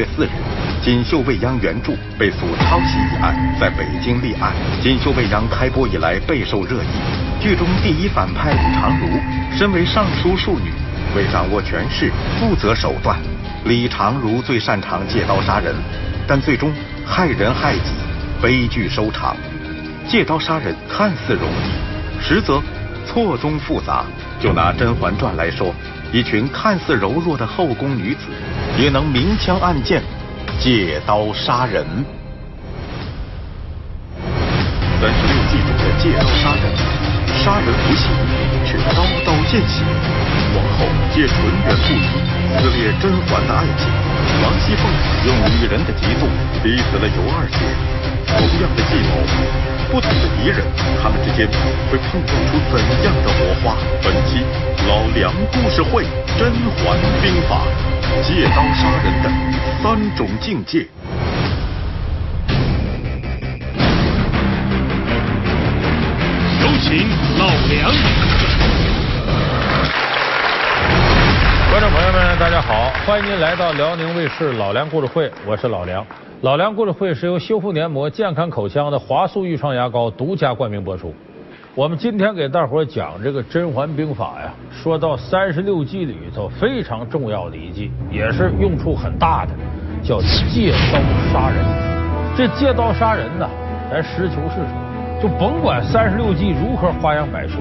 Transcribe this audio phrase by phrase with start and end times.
[0.00, 0.30] 月四日，
[0.82, 4.50] 锦绣未央原著被诉抄袭一案在北京立案。
[4.82, 6.96] 锦绣未央开播以来备受热议，
[7.38, 9.06] 剧中第一反派李长如，
[9.54, 10.72] 身为尚书庶女，
[11.14, 13.18] 为掌握权势不择手段。
[13.66, 15.74] 李长如最擅长借刀杀人，
[16.26, 16.72] 但最终
[17.06, 17.92] 害人害己，
[18.40, 19.36] 悲剧收场。
[20.08, 22.62] 借刀杀人看似容易，实则
[23.04, 24.06] 错综复杂。
[24.40, 25.74] 就拿《甄嬛传》来说，
[26.10, 28.20] 一群看似柔弱的后宫女子，
[28.78, 30.02] 也能明枪暗箭，
[30.58, 31.84] 借刀杀人。
[35.00, 36.64] 三十六计中的借刀杀人，
[37.42, 38.10] 杀人无形，
[38.64, 39.82] 却刀刀见血。
[40.54, 41.96] 王后借纯元不疑，
[42.58, 43.88] 撕裂甄嬛的爱情；
[44.42, 44.82] 王熙凤
[45.26, 46.28] 用女人的嫉妒
[46.62, 47.58] 逼死了尤二姐。
[48.26, 49.69] 同样的计谋。
[49.90, 50.64] 不同的敌人，
[51.02, 51.48] 他们之间
[51.90, 53.76] 会碰撞出怎样的火花？
[54.04, 54.38] 本期
[54.86, 56.04] 老梁故事会
[56.38, 57.62] 《甄嬛兵法》，
[58.22, 59.28] 借刀杀人的
[59.82, 60.86] 三种境界。
[66.60, 67.90] 有请老梁。
[71.68, 76.06] 观众朋友们，大家好，欢迎您来到辽宁卫视老梁故事会，我是老梁。
[76.42, 81.12] 老梁故事会是由修复黏膜、健康口腔的华素愈创牙膏独家冠名播出。
[81.74, 89.52] 我们今天给大伙儿讲这个《甄嬛兵法》呀，说到三十六计里头非常重要的一计，也是用处很大的，
[90.02, 90.98] 叫借刀
[91.30, 91.62] 杀人。
[92.34, 93.46] 这借刀杀人呢，
[93.90, 97.58] 咱实事求是说，就甭管三十六计如何花样百出，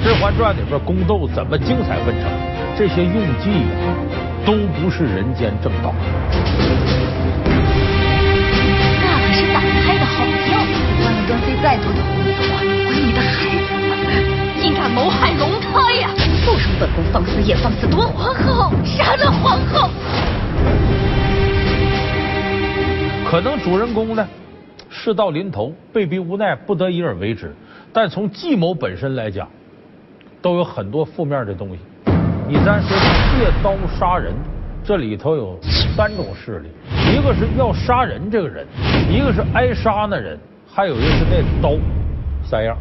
[0.02, 2.30] 《甄嬛传》里边宫斗怎么精彩纷呈，
[2.78, 3.66] 这些用计
[4.46, 5.92] 都不是人间正道。
[11.62, 16.10] 再多的狐狸话，关你的孩子，竟敢谋害龙胎呀！
[16.44, 19.88] 不容本宫放肆也放肆夺皇后，杀了皇后！
[23.24, 24.26] 可能主人公呢，
[24.90, 27.54] 事到临头，被逼无奈，不得已而为之。
[27.92, 29.48] 但从计谋本身来讲，
[30.42, 31.78] 都有很多负面的东西。
[32.48, 32.88] 你咱说
[33.38, 34.34] 借刀杀人，
[34.84, 35.56] 这里头有
[35.94, 36.68] 三种势力：
[37.16, 38.66] 一个是要杀人这个人，
[39.08, 40.36] 一个是挨杀那人。
[40.74, 41.74] 还有一个是那刀，
[42.42, 42.74] 三样。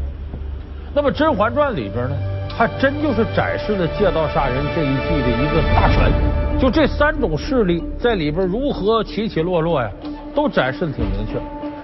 [0.93, 2.15] 那么《甄嬛传》里边呢，
[2.57, 6.09] 还真就是展示了借刀杀人这一计的一个大全。
[6.57, 9.91] 就这三种势力在里边如何起起落落呀，
[10.33, 11.33] 都展示的挺明确。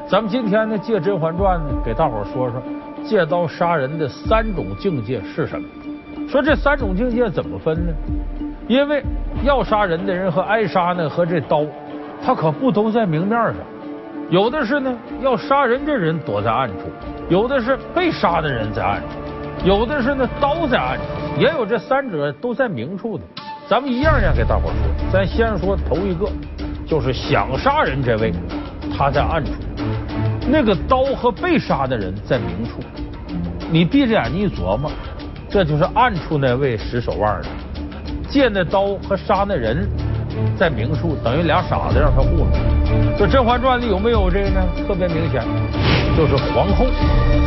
[0.10, 2.64] 咱们今天呢，借《甄嬛传》呢，给大伙说说
[3.04, 5.68] 借刀杀人的三种境界是什么。
[6.30, 7.94] 说这三种境界怎么分呢？
[8.70, 9.04] 因为
[9.44, 11.66] 要杀人的人和挨杀呢，和这刀，
[12.24, 13.56] 他可不都在明面上。
[14.30, 16.84] 有的是呢，要杀人的人躲在暗处；
[17.30, 19.08] 有的是被杀的人在暗处；
[19.64, 21.04] 有的是呢刀在暗处；
[21.40, 23.24] 也有这三者都在明处的。
[23.70, 25.12] 咱们一样样给大伙说。
[25.14, 26.30] 咱先说头一个，
[26.86, 28.34] 就是想杀人这位，
[28.98, 29.52] 他在暗处；
[30.52, 32.82] 那个刀和被杀的人在明处。
[33.72, 34.92] 你闭着眼睛一琢磨，
[35.50, 37.48] 这就是暗处那位使手腕的，
[38.28, 39.88] 借那刀和杀那人。
[40.58, 42.52] 在明处等于俩傻子让他糊弄。
[43.18, 44.62] 这《甄嬛传》里有没有这个呢？
[44.88, 45.44] 特别明显，
[46.16, 46.86] 就是皇后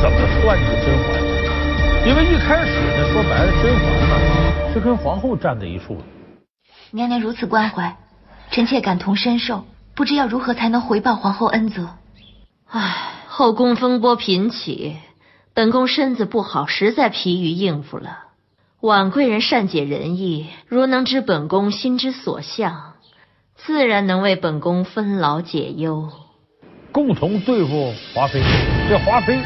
[0.00, 1.20] 怎么算计甄嬛。
[2.06, 6.02] 因为一开始呢，说白了，甄嬛呢是跟皇后站在一处的。
[6.92, 7.96] 娘娘如此关怀，
[8.50, 9.64] 臣妾感同身受，
[9.94, 11.88] 不知要如何才能回报皇后恩泽。
[12.68, 12.94] 唉，
[13.28, 14.96] 后宫风波频起，
[15.52, 18.29] 本宫身子不好，实在疲于应付了。
[18.80, 22.94] 婉贵人善解人意，如能知本宫心之所向，
[23.54, 26.08] 自然能为本宫分劳解忧，
[26.90, 28.40] 共同对付华妃。
[28.88, 29.38] 这华妃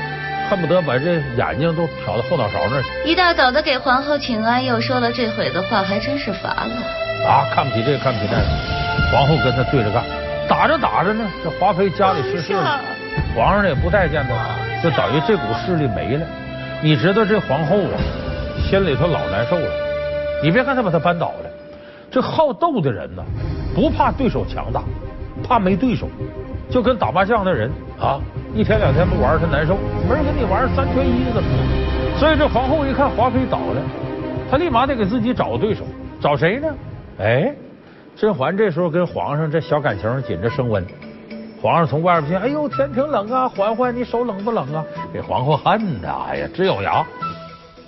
[0.48, 3.10] 恨不得把这眼睛都瞟到后脑勺那儿去。
[3.10, 6.70] 一大早的给皇后请安，又说了这会的话，还真是乏了。
[7.26, 8.44] 啊，看不起这个，看不起那个。
[9.10, 10.04] 皇后跟他对着干，
[10.48, 12.80] 打着打着呢，这华妃家里失势了，
[13.34, 16.24] 皇上也不待见他，就等于这股势力没了。
[16.80, 17.98] 你知道这皇后啊？
[18.74, 19.70] 心里头老难受了，
[20.42, 21.50] 你别看他把他扳倒了，
[22.10, 23.22] 这好斗的人呢，
[23.72, 24.82] 不怕对手强大，
[25.46, 26.08] 怕没对手，
[26.68, 28.18] 就跟打麻将的人啊，
[28.52, 29.76] 一天两天不玩他难受，
[30.08, 32.18] 没人跟你玩三缺一怎么着？
[32.18, 33.80] 所以这皇后一看华妃倒了，
[34.50, 35.84] 她立马得给自己找个对手，
[36.20, 36.66] 找谁呢？
[37.20, 37.54] 哎，
[38.16, 40.84] 甄嬛这时候跟皇上这小感情紧着升温，
[41.62, 44.84] 皇上从外边进，哎呦天挺冷啊，嬛嬛你手冷不冷啊？
[45.12, 47.06] 给皇后恨的，哎呀直咬牙。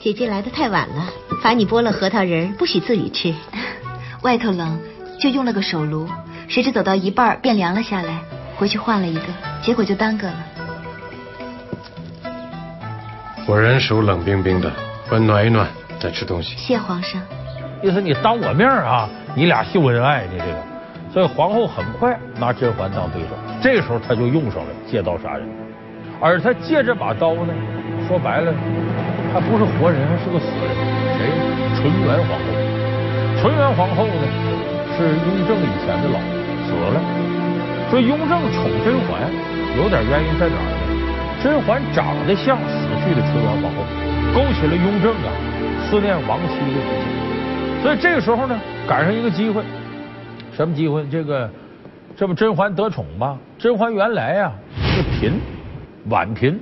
[0.00, 1.08] 姐姐来的太晚了，
[1.42, 3.34] 罚你剥了核桃仁，不许自己吃。
[4.22, 4.78] 外头冷，
[5.18, 6.08] 就用了个手炉，
[6.48, 8.20] 谁知走到一半便凉了下来，
[8.56, 9.22] 回去换了一个，
[9.62, 10.36] 结果就耽搁了。
[13.46, 14.70] 果然手冷冰冰的，
[15.08, 16.56] 快暖一暖再吃东西。
[16.56, 17.20] 谢皇上。
[17.82, 19.08] 意思你当我面啊？
[19.34, 20.32] 你俩秀恩爱呢？
[20.38, 20.62] 这个
[21.12, 23.28] 所以皇后很快拿甄嬛当对手。
[23.62, 25.48] 这时候她就用上了借刀杀人，
[26.20, 27.52] 而她借这把刀呢，
[28.08, 28.52] 说白了，
[29.36, 30.72] 他不是活人，还是个死人。
[31.12, 31.28] 谁？
[31.76, 32.48] 纯元皇后。
[33.36, 34.24] 纯元皇后呢，
[34.96, 36.24] 是雍正以前的老婆，
[36.64, 36.96] 死了。
[37.90, 39.20] 说雍正宠甄嬛，
[39.76, 41.44] 有点原因在哪儿呢？
[41.44, 43.84] 甄嬛长得像死去的纯元皇后，
[44.32, 45.28] 勾起了雍正啊
[45.84, 47.82] 思念亡妻的心情。
[47.82, 48.58] 所以这个时候呢，
[48.88, 49.62] 赶上一个机会，
[50.56, 51.04] 什么机会？
[51.10, 51.50] 这个
[52.16, 53.36] 这不甄嬛得宠吗？
[53.58, 55.34] 甄嬛原来呀是嫔，
[56.08, 56.58] 婉嫔。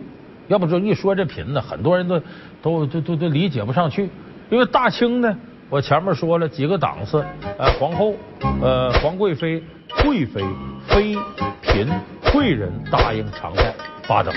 [0.49, 2.21] 要不就一说这嫔呢，很多人都
[2.63, 4.09] 都都都都理解不上去。
[4.51, 5.37] 因为大清呢，
[5.71, 7.25] 我前面说了几个档次，
[7.59, 8.15] 呃，皇后，
[8.61, 9.63] 呃，皇贵妃、
[10.03, 10.45] 贵妃、
[10.87, 11.17] 妃、
[11.63, 11.89] 嫔、
[12.33, 13.75] 贵人答应常在
[14.07, 14.35] 八等。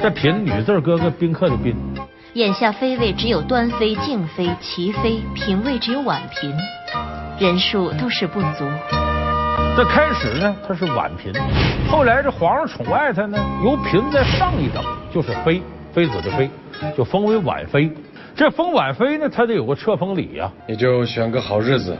[0.00, 1.74] 这嫔女字哥哥宾客的宾。
[2.34, 6.54] 眼下妃位只有端妃、静妃、齐妃，嫔位只有婉嫔，
[7.40, 8.64] 人数都是不足。
[9.76, 11.32] 这开始呢，她是婉嫔，
[11.90, 15.62] 后来这皇上宠爱她呢，由嫔再上一等，就是妃，
[15.92, 16.50] 妃子的妃，
[16.96, 17.90] 就封为婉妃。
[18.34, 21.96] 这封婉妃呢，她得有个册封礼呀，你就选个好日子，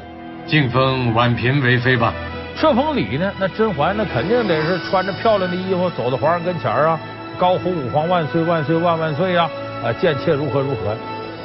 [0.46, 2.12] 晋封婉嫔为妃吧。
[2.56, 6.98] 册封礼呢，那甄嬛那肯定得是穿着漂亮的衣服走到皇上跟前啊，
[7.38, 9.48] 高呼五皇万岁万岁万万岁呀！
[9.84, 10.96] 啊，贱妾如何如何？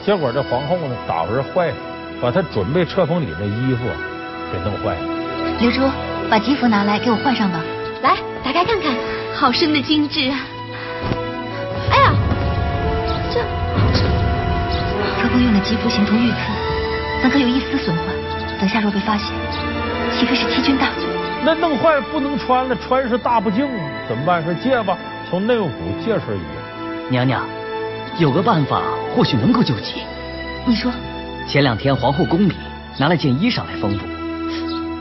[0.03, 1.75] 结果这皇后呢，打发人坏了，
[2.19, 3.85] 把她准备册封礼那衣服
[4.51, 5.57] 给弄坏了。
[5.59, 5.81] 刘珠，
[6.29, 7.59] 把吉服拿来给我换上吧。
[8.01, 8.91] 来，打开看看，
[9.33, 10.39] 好生的精致啊！
[11.93, 12.13] 哎呀，
[13.31, 13.39] 这
[15.21, 16.37] 册封用的吉服形同玉刺，
[17.21, 18.01] 怎可有一丝损坏？
[18.59, 19.27] 等下若被发现，
[20.11, 21.03] 岂非是欺君大罪？
[21.45, 23.89] 那弄坏了不能穿了，穿是大不敬啊！
[24.09, 24.43] 怎么办？
[24.43, 24.97] 说借吧，
[25.29, 25.73] 从内务府
[26.03, 26.41] 借身衣。
[27.09, 27.45] 娘娘。
[28.17, 28.81] 有个办法，
[29.15, 30.01] 或许能够救急。
[30.65, 30.91] 你说，
[31.47, 32.53] 前两天皇后宫里
[32.97, 34.05] 拿了件衣裳来封补，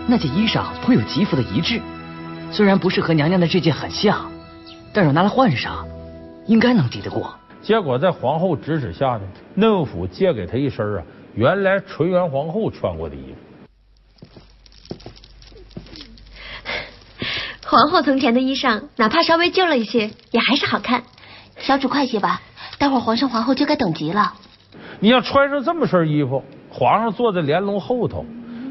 [0.06, 1.80] 那件衣裳颇有吉服的遗质，
[2.50, 4.30] 虽然不是和娘娘的这件很像，
[4.92, 5.86] 但若拿来换上，
[6.52, 7.34] 应该能抵得过。
[7.62, 9.22] 结果在皇后指使下呢，
[9.54, 11.02] 内务府借给她一身啊，
[11.34, 13.36] 原来纯元皇后穿过的衣服。
[17.64, 21.04] 皇后从前的衣裳，哪怕稍微旧了一些，也还是好看。
[21.56, 22.42] 小主快些吧。
[22.78, 24.34] 待会儿皇上皇后就该等急了。
[25.00, 28.26] 你要穿上这么身衣服，皇上坐在帘笼后头，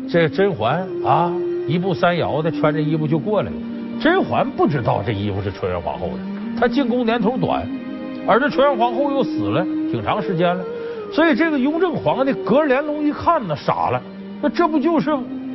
[0.07, 1.33] 这甄嬛啊，
[1.67, 3.57] 一步三摇的穿着衣服就过来了。
[3.99, 6.19] 甄嬛不知道这衣服是纯元皇后的，
[6.61, 7.67] 她进宫年头短，
[8.27, 10.63] 而这纯元皇后又死了挺长时间了，
[11.11, 13.99] 所以这个雍正皇帝隔帘笼一看呢，傻了，
[14.43, 15.09] 那这不就是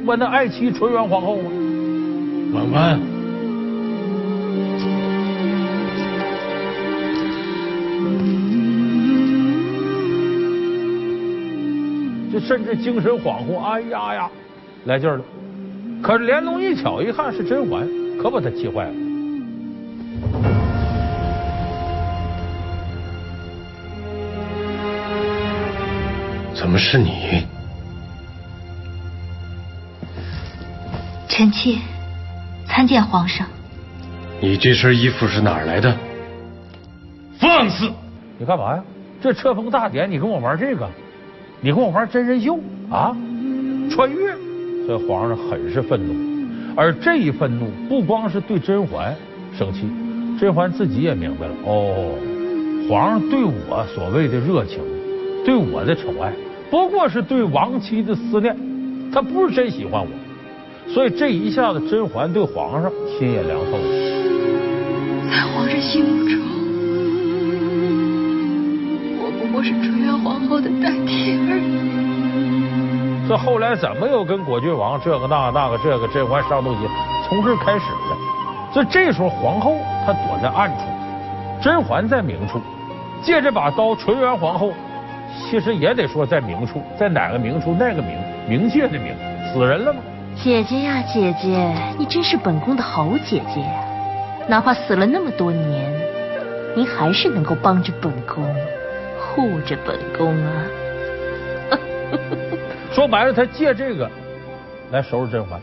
[0.04, 1.50] 我那爱妻纯元皇后吗？
[2.54, 3.00] 婉婉。
[12.40, 14.30] 甚至精神恍惚，哎呀呀，
[14.86, 15.20] 来劲了。
[16.02, 17.88] 可是连龙一瞧一看是甄嬛，
[18.20, 19.05] 可把他气坏了。
[26.66, 27.46] 怎么是你？
[31.28, 31.78] 臣妾
[32.66, 33.46] 参见皇上。
[34.40, 35.96] 你这身衣服是哪儿来的？
[37.38, 37.88] 放肆！
[38.36, 38.82] 你干嘛呀？
[39.22, 40.90] 这册封大典，你跟我玩这个？
[41.60, 42.58] 你跟我玩真人秀
[42.90, 43.16] 啊？
[43.88, 44.34] 穿越，
[44.88, 46.74] 所以皇上很是愤怒。
[46.76, 49.14] 而这一愤怒不光是对甄嬛
[49.56, 49.88] 生气，
[50.40, 51.52] 甄嬛自己也明白了。
[51.64, 52.18] 哦，
[52.90, 54.80] 皇上对我所谓的热情，
[55.44, 56.32] 对我的宠爱，
[56.70, 58.56] 不过是对亡妻的思念，
[59.12, 60.08] 他不是真喜欢我。
[60.92, 63.84] 所以这一下子，甄嬛对皇上心也凉透了。
[65.30, 66.38] 在皇上心目中。
[69.18, 73.28] 我不过是纯元皇后的代替而已。
[73.28, 76.86] 这后来怎么又跟果郡王这个那个那个这个甄嬛上东西，
[77.28, 78.16] 从这开始的。
[78.72, 80.84] 所以这时候皇后她躲在暗处，
[81.60, 82.60] 甄嬛在明处，
[83.22, 84.72] 借这把刀，纯元皇后
[85.44, 87.74] 其实也得说在明处，在哪个明处？
[87.78, 88.16] 那个明，
[88.48, 89.14] 冥界的冥，
[89.52, 90.00] 死人了吗？
[90.34, 93.84] 姐姐呀，姐姐，你真是本宫的好姐姐呀！
[94.48, 95.92] 哪怕死了那么多年，
[96.74, 98.44] 您还是能够帮着本宫。
[99.18, 100.66] 护着本宫啊！
[102.92, 104.10] 说白了，他借这个
[104.90, 105.60] 来收拾甄嬛，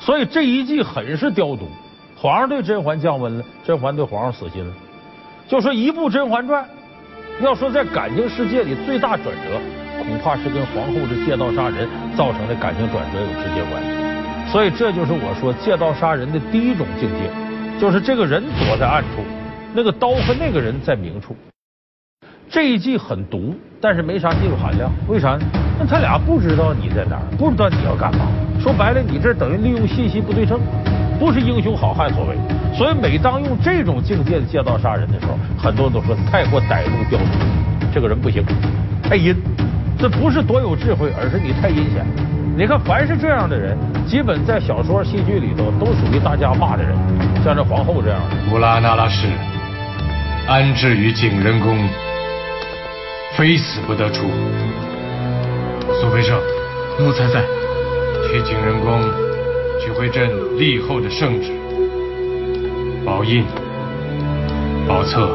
[0.00, 1.68] 所以这一计很是刁毒。
[2.16, 4.72] 皇上对甄嬛降温了，甄嬛对皇上死心了。
[5.46, 6.64] 就说一部《甄嬛传》，
[7.42, 9.60] 要说在感情世界里最大转折，
[9.98, 14.50] 恐怕是跟皇后的借刀杀人造成的感情转折有直接关系。
[14.50, 17.30] 所以这就是我说借刀杀人的第一种境界，
[17.78, 19.22] 就是这个人躲在暗处，
[19.74, 21.36] 那个刀和那个人在明处。
[22.48, 24.90] 这一计很毒，但是没啥技术含量。
[25.08, 25.40] 为啥呢？
[25.78, 28.28] 那他俩不知道你在哪儿，不知道你要干嘛。
[28.58, 30.58] 说白了，你这等于利用信息不对称，
[31.18, 32.36] 不是英雄好汉所为。
[32.76, 37.30] 所以，每当用这种境界的借刀杀人的时候，很多人都说太过歹毒刁钻，
[37.92, 38.44] 这个人不行，
[39.02, 39.34] 太阴。
[39.98, 42.04] 这不是多有智慧，而是你太阴险。
[42.54, 46.94] 你看，凡是这样的人，基本在小说、戏剧里头都属于大家骂的人，
[47.42, 48.36] 像这皇后这样的。
[48.52, 49.26] 乌拉那拉氏
[50.46, 51.78] 安置于景仁宫，
[53.36, 54.26] 非死不得出。
[55.98, 56.38] 苏培盛，
[56.98, 57.42] 奴才在。
[58.28, 59.00] 去景仁宫
[59.78, 61.52] 取回朕立后的圣旨、
[63.04, 63.44] 宝印、
[64.88, 65.28] 宝册，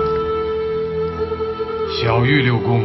[1.90, 2.82] 小玉六宫，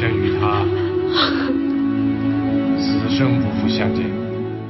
[0.00, 0.64] 朕与他
[2.78, 4.04] 此生不复相见。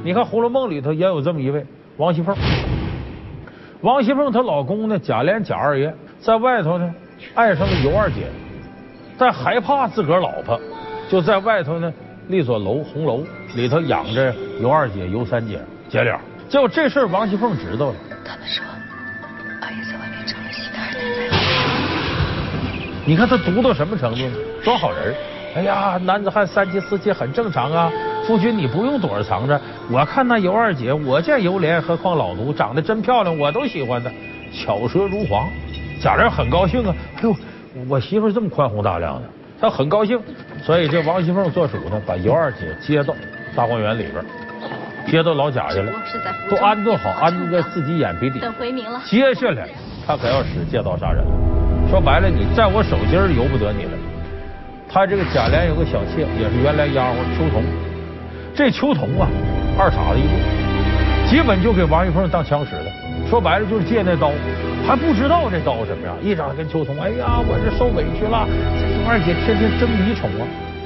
[0.03, 1.65] 你看《红楼梦》里头也有这么一位
[1.97, 2.35] 王熙凤。
[3.81, 6.93] 王熙凤她老公呢，贾琏贾二爷在外头呢，
[7.35, 8.27] 爱上了尤二姐，
[9.17, 10.59] 但害怕自个儿老婆，
[11.09, 11.93] 就在外头呢
[12.27, 13.23] 那座楼红楼。
[13.55, 17.95] 里头养着尤二姐、尤三姐姐俩，结果这事王熙凤知道了。
[18.25, 18.65] 他们说
[19.61, 20.95] 二爷在外面找了其他人
[21.31, 21.37] 在
[23.05, 24.33] 你看他毒到什么程度呢？
[24.63, 25.15] 装好人
[25.55, 27.89] 哎呀，男子汉三妻四妾很正常啊，
[28.27, 29.61] 夫君你不用躲着藏着。
[29.89, 34.11] 我看那尤二姐，我见尤莲，何况老奴长得真漂亮，我都喜欢她，
[34.51, 35.47] 巧舌如簧。
[36.01, 37.33] 贾琏很高兴啊，哎呦，
[37.87, 39.29] 我媳妇这么宽宏大量的，
[39.59, 40.19] 他很高兴。
[40.63, 43.15] 所以这王熙凤做主呢，把尤二姐接到。
[43.55, 44.21] 大观园里边，
[45.07, 45.89] 接到老贾去了，
[46.49, 48.37] 都安顿好，安顿在自己眼皮底。
[48.37, 49.01] 等回明了。
[49.05, 49.65] 接下来
[50.05, 51.31] 他可要使借刀杀人了。
[51.89, 53.91] 说白了，你在我手心由不得你了。
[54.91, 57.63] 他这个贾琏有个小妾，也是原来丫鬟秋桐。
[58.53, 59.29] 这秋桐啊，
[59.79, 62.91] 二傻子一个，基本就给王熙凤当枪使了。
[63.29, 64.33] 说白了就是借那刀，
[64.87, 66.15] 还不知道这刀什么样。
[66.21, 68.47] 一掌跟秋桐，哎呀，我这受委屈了。
[68.47, 70.45] 这二姐天天争你宠啊。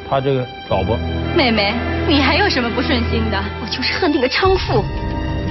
[0.10, 0.98] 他这个老婆，
[1.38, 1.74] 妹妹，
[2.08, 3.38] 你还有什么不顺心的？
[3.62, 4.84] 我就是恨那个娼妇，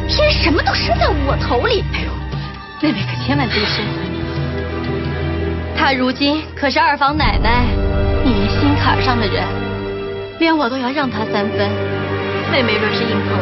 [0.09, 1.85] 偏什么都生在我头里。
[1.93, 2.11] 哎呦，
[2.83, 3.85] 妹妹可千万别生。
[5.77, 7.67] 她如今可是二房奶奶，
[8.25, 9.45] 你连心坎上的人，
[10.41, 11.71] 连我都要让她三分。
[12.51, 13.39] 妹妹若是硬碰，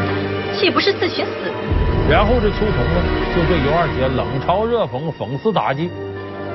[0.52, 1.86] 岂不是自寻死路？
[2.08, 3.02] 然后这秋桐呢，
[3.34, 5.90] 就对尤二姐冷嘲热讽、讽刺打击。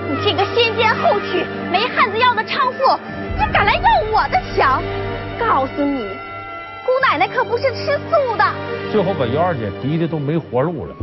[0.08, 2.98] 你这个先奸后娶、没汉子要的娼妇！
[3.36, 4.82] 你敢来要我的强？
[5.38, 6.08] 告诉你，
[6.86, 8.46] 姑奶奶可不是吃素的。
[8.92, 10.96] 最后把尤二姐逼的都没活路了，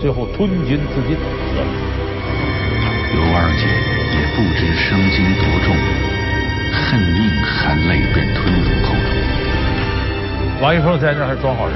[0.00, 1.66] 最后吞金自尽死了。
[3.10, 5.74] 尤二姐也不知伤筋多重，
[6.70, 9.10] 恨命含泪便吞入口中。
[10.62, 11.74] 王一凤在那还装好人，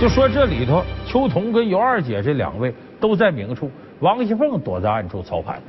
[0.00, 3.70] 就说这里头秋桐跟尤二姐这两位都在明处，
[4.00, 5.60] 王熙凤躲在暗处操盘。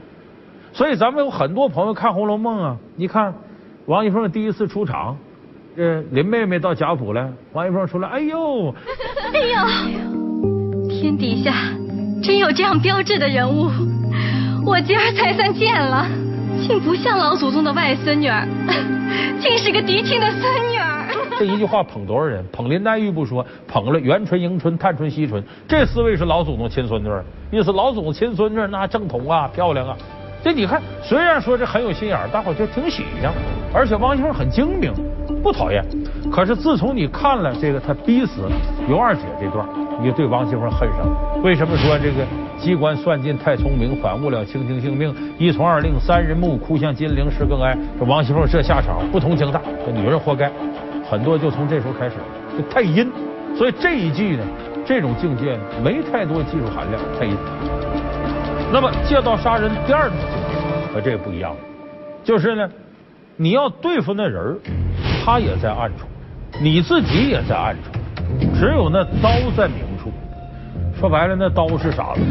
[0.73, 3.33] 所以咱们有很多朋友看《红楼梦》啊，你看。
[3.87, 5.15] 王熙凤第一次出场，
[5.77, 8.73] 这林妹妹到贾府来，王熙凤出来，哎呦，
[9.31, 11.53] 哎呦，天底下
[12.23, 13.69] 真有这样标致的人物，
[14.65, 16.07] 我今儿才算见了，
[16.67, 18.47] 竟不像老祖宗的外孙女儿，
[19.39, 20.94] 竟是个嫡亲的孙女儿。
[21.37, 22.43] 这一句话捧多少人？
[22.51, 27.09] 捧林黛玉不说，捧了元春、迎春、探春、惜春，这四位是老祖宗亲孙女，
[27.51, 29.97] 意思老祖宗亲孙女那正统啊，漂亮啊。
[30.43, 33.29] 这你看，虽然说这很有心眼儿，大伙就挺喜庆，
[33.73, 34.93] 而且王熙凤很精明，
[35.41, 35.83] 不讨厌。
[36.31, 38.47] 可是自从你看了这个他逼死
[38.87, 39.67] 尤二姐这段，
[39.99, 41.41] 你就对王熙凤恨上了。
[41.43, 42.23] 为什么说这个
[42.59, 45.11] 机关算尽太聪明，反误了卿卿性命？
[45.39, 47.75] 一从二令三人木，哭向金陵事更哀。
[47.99, 50.51] 这王熙凤这下场不同情大，这女人活该。
[51.09, 52.15] 很多就从这时候开始，
[52.57, 53.11] 就太阴。
[53.55, 54.43] 所以这一句呢，
[54.85, 57.35] 这种境界呢没太多技术含量，太阴。
[58.73, 61.55] 那么借刀杀人第二种境界和这个不一样，
[62.23, 62.69] 就是呢，
[63.37, 64.59] 你要对付那人
[65.23, 66.05] 他也在暗处，
[66.61, 67.91] 你自己也在暗处，
[68.59, 70.11] 只有那刀在明处。
[70.99, 72.21] 说白了，那刀是傻子，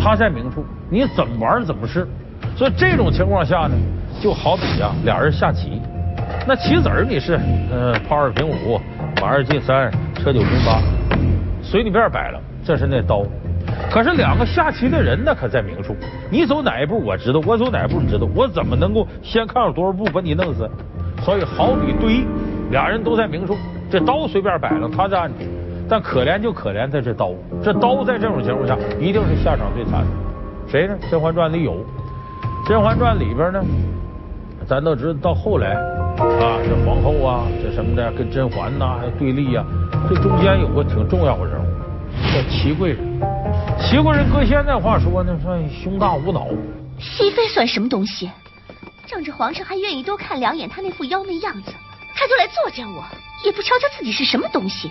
[0.00, 2.06] 他在明处，你怎么玩怎么是。
[2.56, 3.74] 所以这种情况下呢，
[4.20, 5.80] 就好比呀，俩人下棋，
[6.46, 7.40] 那棋子儿你是
[7.72, 8.78] 呃炮二平五，
[9.18, 10.78] 马二进三，车九平八，
[11.62, 13.24] 随你便摆了，这是那刀。
[13.90, 15.96] 可是两个下棋的人呢，可在明处。
[16.30, 20.68] 你走哪一步我知道，我走哪一步你知道，我怎么能够先看有多少步把你弄死？
[21.22, 22.26] 所以好比对，
[22.70, 23.56] 俩人都在明处，
[23.90, 25.36] 这刀随便摆了，他在暗处。
[25.88, 27.30] 但可怜就可怜在这刀，
[27.62, 30.06] 这刀在这种情况下一定是下场最惨的。
[30.66, 30.94] 谁呢？
[31.10, 31.72] 《甄嬛传》里有，
[32.68, 33.62] 《甄嬛传》里边呢，
[34.66, 39.64] 咱都知道到后来啊，这皇后啊，这什么的跟甄嬛呐对立呀，
[40.08, 41.66] 这中间有个挺重要的人物，
[42.32, 43.20] 叫祺贵人。
[43.78, 46.46] 齐贵人搁现在话说呢，算胸大无脑。
[46.98, 48.30] 熹妃算什么东西？
[49.06, 51.72] 仗着皇上还愿意多看两眼她那副妖媚样子，
[52.14, 53.04] 他就来作践我，
[53.44, 54.90] 也不瞧瞧自己是什么东西，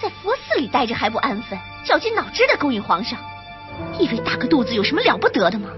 [0.00, 3.18] 在佛寺里待着还不安分，绞尽脑汁的勾引皇上，
[3.98, 5.68] 以为大个肚子有什么了不得的吗？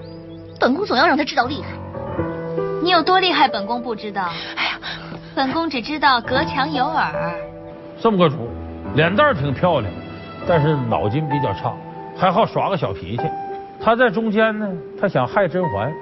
[0.61, 1.69] 本宫总要让他知道厉害。
[2.83, 4.31] 你有多厉害，本宫不知道。
[4.57, 4.79] 哎呀，
[5.35, 7.35] 本宫只知道隔墙有耳。
[8.01, 8.49] 这么个主，
[8.95, 9.93] 脸蛋挺漂亮，
[10.47, 11.75] 但是脑筋比较差，
[12.17, 13.23] 还好耍个小脾气。
[13.81, 14.69] 他在中间呢，
[15.01, 15.93] 他想害甄嬛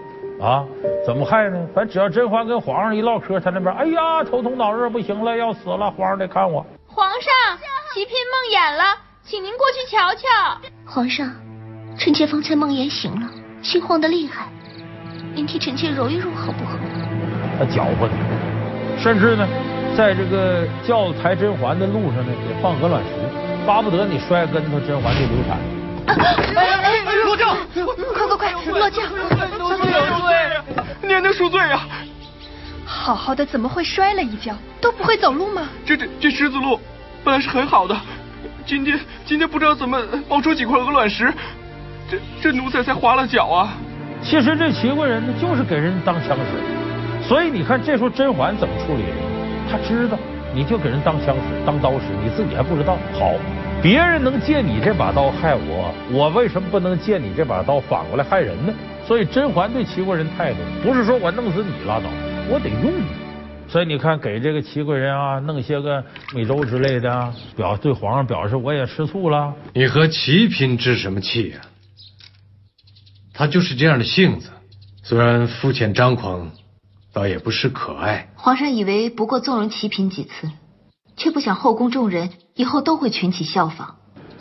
[0.40, 0.64] 啊？
[1.04, 1.58] 怎么害呢？
[1.74, 6.64] 反正只要甄嬛跟皇上一唠嗑，他那边哎呀头痛脑热不行了，要死了，皇上得看我。
[6.86, 7.58] 皇上，
[7.94, 8.84] 齐嫔梦魇了，
[9.24, 10.60] 请您过去瞧瞧。
[10.86, 11.30] 皇上，
[11.98, 13.28] 臣妾方才梦魇醒了，
[13.62, 14.46] 心慌的厉害，
[15.36, 16.78] 您替臣妾揉一揉好不好？
[17.58, 18.14] 他搅和你，
[18.98, 19.46] 甚至呢。
[19.94, 23.10] 在这个叫抬甄嬛的路上呢，给放鹅卵石，
[23.66, 25.58] 巴不得你摔跟头，甄嬛就流产。
[26.06, 26.14] 哎
[26.54, 27.14] 哎哎！
[27.24, 27.56] 落将，
[28.14, 29.04] 快快快，落将！
[29.58, 30.34] 奴婢有罪，
[31.02, 31.80] 娘娘恕罪呀！
[32.84, 34.54] 好好的怎么会摔了一跤？
[34.80, 35.68] 都不会走路吗？
[35.84, 36.78] 这这这石子路
[37.24, 37.96] 本来是很好的，
[38.66, 41.32] 今天今天不知道怎么冒出几块鹅卵石，
[42.10, 43.72] 这这奴才才滑了脚啊！
[44.28, 49.70] 其实这齐贵人呢，就是给人当枪使，所以你看这时候甄嬛怎么处理的？
[49.70, 50.18] 他知道，
[50.52, 52.98] 你就给人当枪使、当刀使，你自己还不知道。
[53.12, 53.34] 好，
[53.80, 58.74] 别人能借你这把刀害我，我为什么不能借你这把刀反过来害人呢？
[59.06, 62.06] 所以甄嬛对齐国人态度不是说我弄死你拉倒，
[62.50, 63.06] 我得用你。
[63.68, 66.02] 所以你看，给这个齐国人啊弄些个
[66.34, 69.54] 美粥之类的，表对皇上表示我也吃醋了。
[69.72, 71.60] 你和齐嫔置什么气呀？
[73.36, 74.50] 他就是这样的性子，
[75.02, 76.50] 虽然肤浅张狂。
[77.12, 78.28] 倒也不是可爱。
[78.34, 80.50] 皇上以为不过纵容齐嫔几次，
[81.16, 83.96] 却不想后宫众人以后都会群起效仿，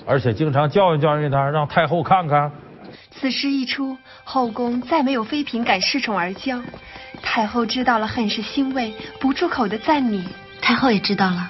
[0.06, 2.52] 而且经常教育教育他，让太后看看。
[3.12, 6.62] 此事一出，后宫再没有妃嫔敢恃宠而骄。
[7.22, 10.28] 太后知道了，很是欣慰，不住口的赞你。
[10.62, 11.50] 太后也知道了，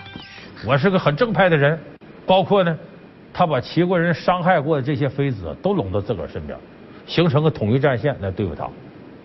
[0.63, 1.79] 我是个很正派的人，
[2.27, 2.77] 包括呢，
[3.33, 6.55] 他把齐国人伤害过的这些妃子都拢到自个儿身边，
[7.05, 8.67] 形成个统一战线来对付他。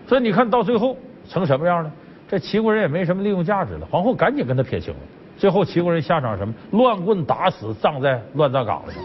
[0.07, 0.97] 所以你看到最后。
[1.29, 1.89] 成什么样了？
[2.27, 3.87] 这齐国人也没什么利用价值了。
[3.89, 4.99] 皇后赶紧跟他撇清了。
[5.37, 6.53] 最后齐国人下场什么？
[6.71, 9.01] 乱棍打死，葬在乱葬岗上。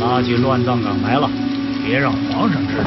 [0.00, 1.28] 拉进乱葬岗来了，
[1.84, 2.84] 别让皇上知道。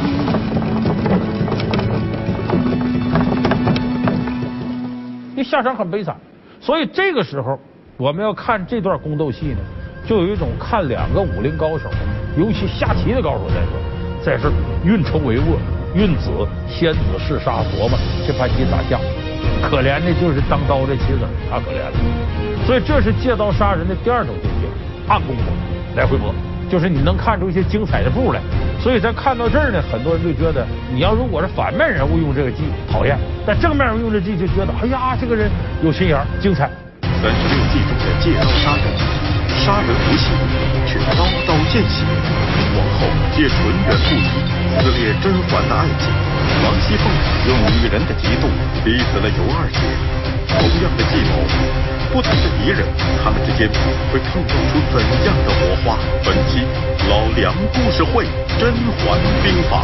[5.36, 6.16] 你下场很悲惨。
[6.60, 7.60] 所以这个时候，
[7.98, 9.60] 我们要看这段宫斗戏呢，
[10.06, 11.90] 就有一种看两个武林高手，
[12.38, 13.90] 尤其下棋的高手在这。
[14.22, 14.52] 在这
[14.84, 15.56] 运筹帷幄，
[15.96, 16.30] 运子
[16.68, 19.00] 仙子试杀，琢磨这盘棋咋下。
[19.64, 21.94] 可怜的就是当刀的棋子，太可怜了。
[22.68, 24.68] 所以这是借刀杀人的第二种境界，
[25.08, 25.44] 暗功夫，
[25.96, 26.36] 来回搏，
[26.70, 28.42] 就是你能看出一些精彩的步来。
[28.82, 35.50] 所以咱看到这儿呢，很多人就觉得，你要如果是反面人物用这个计讨厌，但正面人用这计就觉得，哎呀，这个人
[35.82, 36.70] 有心眼，精彩。
[37.02, 38.84] 三十六计中的借刀杀人，
[39.60, 40.32] 杀人无形，
[40.88, 42.06] 却刀刀见血。
[42.74, 44.24] 皇后借纯元不疑，
[44.80, 46.10] 撕裂甄嬛的爱情；
[46.64, 47.04] 王熙凤
[47.48, 48.48] 用女人的嫉妒
[48.84, 49.80] 逼死了尤二姐。
[50.48, 51.44] 同样的计谋，
[52.12, 52.88] 不同的敌人，
[53.24, 53.70] 他们之间
[54.12, 55.98] 会碰撞出怎样的火花？
[56.24, 56.64] 本期
[57.10, 58.26] 老梁故事会
[58.60, 59.84] 《甄嬛兵法》，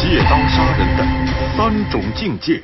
[0.00, 1.04] 借刀杀人的
[1.56, 2.60] 三种境界。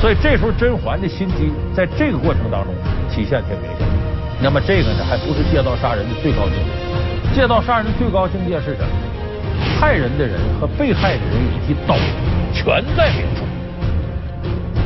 [0.00, 2.74] 所以这时候甄嬛的心机在这个过程当中
[3.10, 4.03] 体现挺明显。
[4.44, 7.34] 那么这个呢，还不是借刀杀人的最高境界。
[7.34, 8.92] 借刀杀人的最高境界是什么？
[9.80, 11.96] 害人的人和被害的人以及刀
[12.52, 13.42] 全在明处。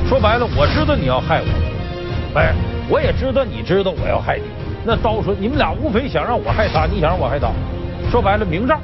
[0.09, 2.55] 说白了，我知道你要害我，哎，
[2.89, 4.45] 我也知道你知道我要害你。
[4.85, 7.53] 那刀说，你们俩无非想让我害他，你想让我害刀。
[8.13, 8.79] 说白了，明账，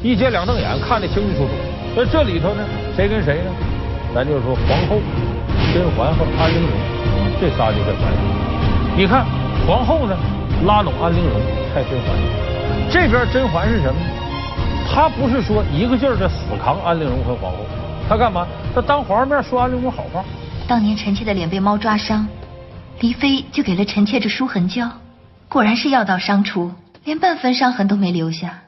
[0.00, 1.50] 一揭两瞪眼，看得清清楚楚。
[1.96, 2.62] 那这里头呢，
[2.94, 3.50] 谁跟谁呢？
[4.14, 5.02] 咱就是说皇后、
[5.74, 6.70] 甄嬛和安陵容
[7.40, 8.22] 这仨就在关系。
[8.96, 9.26] 你看，
[9.66, 10.14] 皇后呢
[10.66, 11.40] 拉拢安陵容
[11.74, 12.14] 害甄嬛。
[12.90, 13.98] 这边甄嬛是什么？
[14.86, 17.58] 她不是说一个劲儿的死扛安陵容和皇后，
[18.06, 18.46] 她干嘛？
[18.74, 20.22] 她当皇上面说安陵容好话。
[20.68, 22.28] 当年臣妾的脸被猫抓伤，
[23.00, 24.90] 黎妃就给了臣妾这舒痕胶，
[25.48, 26.70] 果然是药到伤除，
[27.04, 28.60] 连半分伤痕都没留下。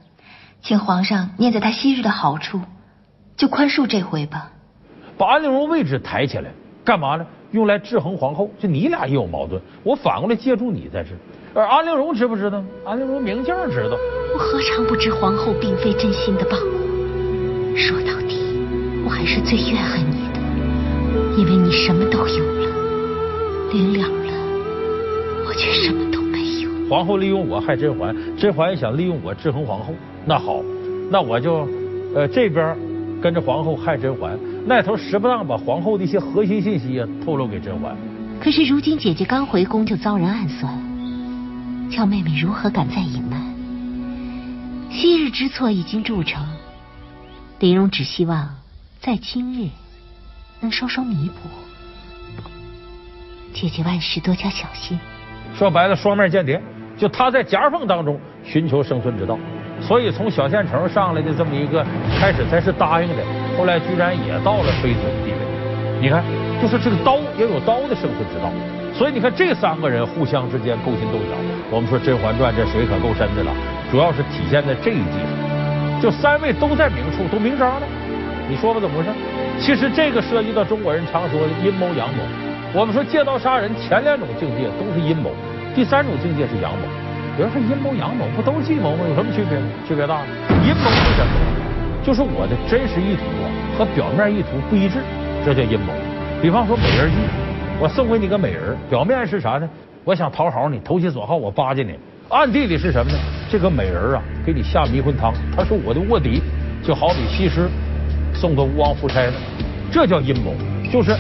[0.62, 2.62] 请皇上念在她昔日的好处，
[3.36, 4.50] 就宽恕这回吧。
[5.18, 6.50] 把安陵容位置抬起来，
[6.84, 7.26] 干嘛呢？
[7.56, 8.50] 用来制衡皇后。
[8.58, 11.10] 就你俩也有矛盾，我反过来借助你在这。
[11.54, 12.62] 而安陵容知不知道？
[12.84, 13.96] 安陵容明镜知道。
[14.34, 17.74] 我何尝不知皇后并非真心的帮我？
[17.74, 18.36] 说到底，
[19.04, 20.40] 我还是最怨恨你的，
[21.38, 22.68] 因为你什么都有了，
[23.72, 24.32] 临了了，
[25.46, 26.70] 我却什么都没有。
[26.90, 29.94] 皇后利用我害甄嬛，甄嬛也想利用我制衡皇后。
[30.26, 30.62] 那好，
[31.10, 31.66] 那我就
[32.14, 32.76] 呃这边
[33.22, 37.96] 跟着皇后害甄嬛，那头实不当把皇后的一些核心信息啊透露给甄嬛。
[38.40, 40.70] 可是如今姐姐刚回宫就遭人暗算，
[41.88, 43.40] 叫妹妹如何敢再隐瞒？
[44.90, 46.44] 昔日之错已经铸成，
[47.60, 48.56] 玲珑只希望
[48.98, 49.68] 在今日
[50.60, 51.48] 能稍稍弥补。
[53.52, 54.98] 姐姐万事多加小心。
[55.54, 56.60] 说白了，双面间谍，
[56.98, 59.38] 就他在夹缝当中寻求生存之道。
[59.80, 61.86] 所以从小县城上来的这么一个，
[62.18, 63.22] 开始才是答应的，
[63.56, 65.38] 后来居然也到了妃子的地位。
[66.00, 66.22] 你看，
[66.60, 68.52] 就是这个刀也有刀的生存之道。
[68.92, 71.36] 所以你看这三个人互相之间勾心斗角。
[71.70, 73.52] 我们说《甄嬛传》这水可够深的了，
[73.90, 76.00] 主要是体现在这一季上。
[76.00, 77.86] 就三位都在明处，都明着呢。
[78.48, 79.10] 你说吧，怎么回事？
[79.58, 82.22] 其实这个涉及到中国人常说的阴谋阳谋。
[82.72, 85.32] 我们说借刀杀人，前两种境界都是阴谋，
[85.74, 86.84] 第三种境界是阳谋。
[87.38, 89.04] 有人说阴谋阳谋不都是计谋吗？
[89.08, 89.58] 有什么区别？
[89.88, 90.24] 区别大吗。
[90.64, 91.55] 阴谋是什么？
[92.06, 95.00] 就是我的真实意图啊和表面意图不一致，
[95.44, 95.92] 这叫阴谋。
[96.40, 97.16] 比方说美人计，
[97.80, 99.68] 我送给你个美人，表面是啥呢？
[100.04, 101.98] 我想讨好你，投其所好，我巴结你。
[102.28, 103.18] 暗地里是什么呢？
[103.50, 106.40] 这个美人啊，给你下迷魂汤，她是我的卧底，
[106.80, 107.68] 就好比西施
[108.32, 109.32] 送个吴王夫差的，
[109.90, 110.54] 这叫阴谋，
[110.92, 111.12] 就是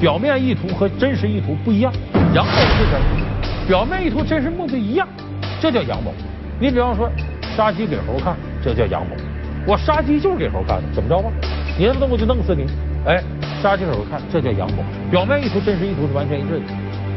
[0.00, 1.92] 表面意图和真实意图不一样。
[2.32, 3.68] 阳谋是什么？
[3.68, 5.06] 表面意图真实目的一样。
[5.60, 6.14] 这叫阳谋，
[6.58, 7.10] 你比方说
[7.54, 9.14] 杀鸡给猴看，这叫阳谋。
[9.66, 11.30] 我杀鸡就是给猴看的，怎么着吧？
[11.78, 12.66] 你要不动我就弄死你。
[13.06, 13.22] 哎，
[13.62, 14.82] 杀鸡给猴看，这叫阳谋。
[15.10, 16.64] 表面意图、真实意图是完全一致的。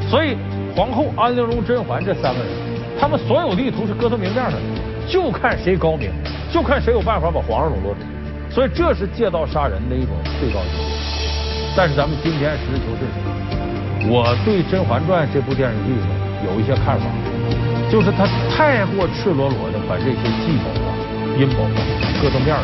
[0.09, 0.35] 所以
[0.75, 2.51] 皇后安陵容、甄嬛这三个人，
[2.99, 4.57] 他们所有的意图是搁到明面上的，
[5.07, 6.11] 就看谁高明，
[6.51, 7.99] 就看谁有办法把皇上笼络住。
[8.49, 10.93] 所以这是借刀杀人的一种最高境界。
[11.75, 16.07] 但是咱们今天实事求是，我对《甄嬛传》这部电视剧呢
[16.45, 17.05] 有一些看法。
[17.89, 20.89] 就是他太过赤裸裸的把这些计谋啊、
[21.37, 22.63] 阴谋啊搁到面上，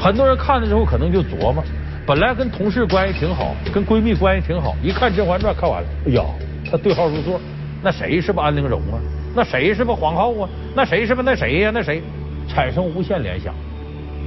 [0.00, 1.62] 很多人看了之后可能就琢磨，
[2.06, 6.24] 本来跟同事关系挺好，跟闺蜜关系挺好，一看《甄嬛传》看完了，哎呀，
[6.70, 7.38] 他对号入座，
[7.82, 8.98] 那谁是不安陵容啊？
[9.36, 10.48] 那谁是不皇后啊？
[10.74, 11.70] 那谁是不那谁呀？
[11.74, 12.02] 那谁
[12.48, 13.52] 产生无限联想，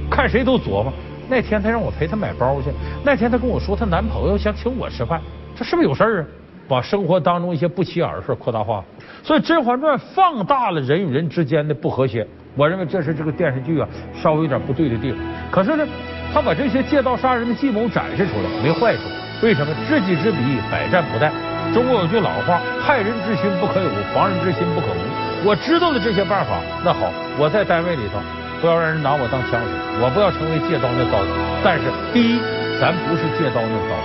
[0.08, 0.92] 看谁都琢磨。
[1.28, 2.70] 那天他让我陪他买包去，
[3.02, 5.20] 那天他跟我说他男朋友想请我吃饭，
[5.56, 6.26] 这是不是有事儿啊？
[6.68, 8.84] 把生活当中一些不起眼的事扩大化。
[9.24, 15.18] 所以《甄嬛传》放大了人与人之间的不和谐，我认为这是这个电视剧啊稍微有点不对的地方。
[15.50, 15.86] 可是呢，
[16.32, 19.02] 他把这些借刀杀人的计谋展示出来，没坏处。
[19.42, 19.74] 为什么？
[19.88, 21.30] 知己知彼，百战不殆。
[21.74, 25.48] 中国有句老话：害人之心不可有，防人之心不可无。
[25.48, 28.20] 我知道的这些办法，那好，我在单位里头
[28.60, 31.18] 不要让人拿我当枪使，我不要成为借刀那刀。
[31.64, 32.38] 但是，第一，
[32.78, 33.96] 咱不是借刀那刀，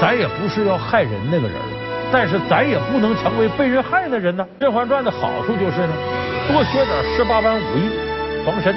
[0.00, 1.54] 咱也不是要害人那个人。
[2.10, 4.44] 但是咱也不能成为被人害的人呢。
[4.60, 5.94] 《甄嬛传》的好处就是呢，
[6.52, 7.90] 多学点十八般武艺
[8.44, 8.74] 防身。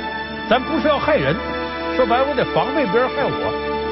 [0.50, 1.36] 咱不是要害人，
[1.96, 3.34] 说白我得防备别人害我。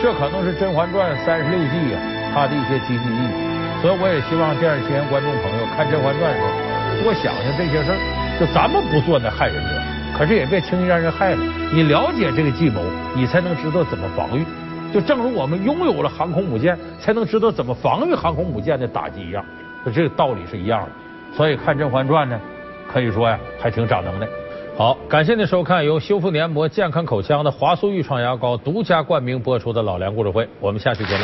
[0.01, 1.97] 这可能是《甄嬛传》三十六计呀，
[2.33, 3.33] 它的一些积极意义。
[3.81, 7.97] 所以我也希望电视机前观众朋友看《甄嬛传》的时候，多想想这些事儿。
[8.39, 9.69] 就咱们不做那害人者，
[10.17, 11.41] 可是也别轻易让人害了。
[11.71, 12.81] 你了解这个计谋，
[13.15, 14.43] 你才能知道怎么防御。
[14.91, 19.45] 就正如我们拥有了航空母舰，才能知道怎么防御航空母舰的打击一样，
[19.85, 20.89] 就这个道理是一样的。
[21.37, 22.39] 所以看《甄嬛传》呢，
[22.93, 24.27] 可以说呀，还挺长能耐。
[24.77, 31.19] 好，感谢您收看由修复黏膜健康口腔的华素愈创牙膏独家冠名播出的《老梁故事会》，我们下期节目。